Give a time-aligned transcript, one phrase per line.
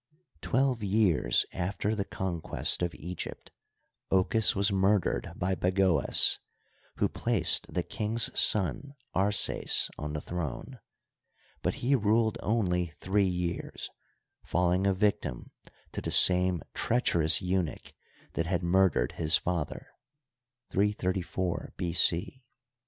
[0.41, 3.51] Twelve years after the conquest of Egypt
[4.11, 6.39] Ochus was murdered by Bago^s,
[6.95, 10.79] who placed the king's son Arses on the throne,
[11.61, 13.91] but he ruled only three years,
[14.43, 15.51] falling a victim
[15.91, 17.93] to the same treacherous eunuch
[18.33, 19.85] that had murdered his father
[20.71, 22.43] (334 B.C.).